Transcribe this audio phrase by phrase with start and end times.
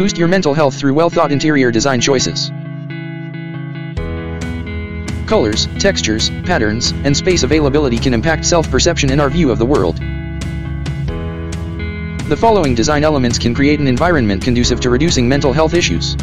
[0.00, 2.50] Boost your mental health through well-thought interior design choices.
[5.28, 9.98] Colors, textures, patterns, and space availability can impact self-perception and our view of the world.
[12.30, 16.16] The following design elements can create an environment conducive to reducing mental health issues.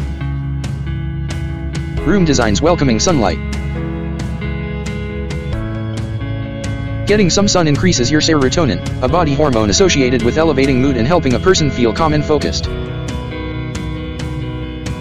[2.00, 3.38] Room designs welcoming sunlight.
[7.06, 11.34] Getting some sun increases your serotonin, a body hormone associated with elevating mood and helping
[11.34, 12.68] a person feel calm and focused.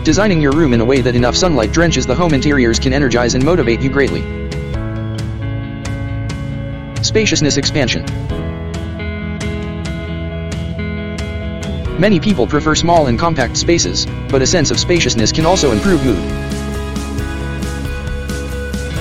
[0.07, 3.35] Designing your room in a way that enough sunlight drenches the home interiors can energize
[3.35, 4.21] and motivate you greatly.
[7.03, 8.05] Spaciousness expansion.
[11.99, 16.01] Many people prefer small and compact spaces, but a sense of spaciousness can also improve
[16.05, 16.23] mood.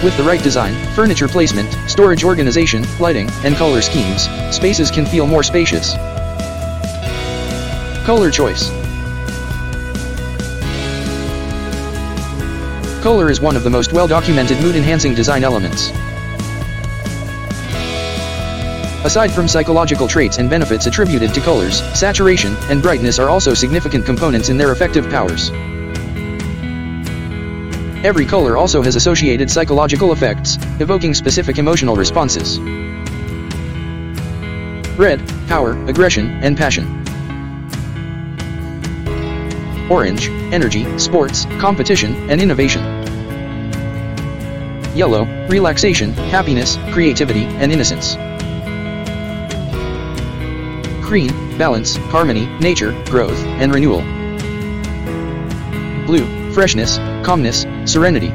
[0.02, 5.28] With the right design, furniture placement, storage organization, lighting, and color schemes, spaces can feel
[5.28, 5.94] more spacious.
[8.04, 8.85] Color choice.
[13.06, 15.90] Color is one of the most well-documented mood-enhancing design elements.
[19.04, 24.04] Aside from psychological traits and benefits attributed to colors, saturation and brightness are also significant
[24.04, 25.52] components in their effective powers.
[28.04, 32.58] Every color also has associated psychological effects, evoking specific emotional responses.
[34.98, 37.04] Red, power, aggression, and passion.
[39.88, 42.95] Orange, energy, sports, competition, and innovation.
[44.96, 48.14] Yellow, relaxation, happiness, creativity, and innocence.
[51.06, 54.00] Green, balance, harmony, nature, growth, and renewal.
[56.06, 56.24] Blue,
[56.54, 58.30] freshness, calmness, serenity.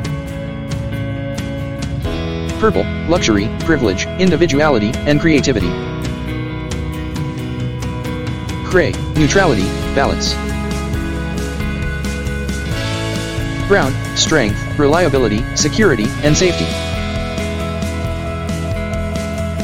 [2.59, 5.69] Purple, luxury, privilege, individuality, and creativity.
[8.69, 9.63] Gray, neutrality,
[9.95, 10.50] balance.
[13.71, 16.65] Brown, strength, reliability, security, and safety.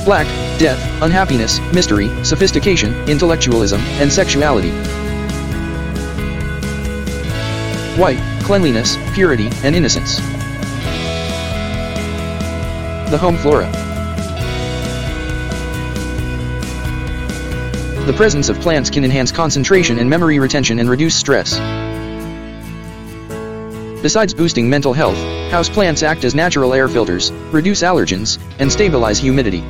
[0.06, 0.25] Black,
[0.57, 4.69] death, unhappiness, mystery, sophistication, intellectualism, and sexuality.
[8.00, 10.16] White, cleanliness, purity, and innocence.
[13.12, 13.69] The home flora.
[18.06, 21.59] The presence of plants can enhance concentration and memory retention and reduce stress.
[24.07, 25.18] Besides boosting mental health,
[25.51, 29.66] houseplants act as natural air filters, reduce allergens, and stabilize humidity.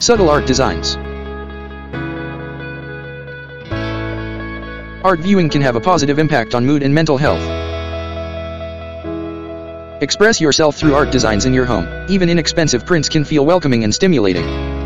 [0.00, 0.96] Subtle art designs.
[5.02, 7.40] Art viewing can have a positive impact on mood and mental health.
[10.02, 11.88] Express yourself through art designs in your home.
[12.10, 14.83] Even inexpensive prints can feel welcoming and stimulating.